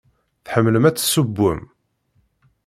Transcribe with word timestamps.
Tḥemmlem 0.45 0.87
ad 0.89 0.95
tessewwem? 0.95 1.61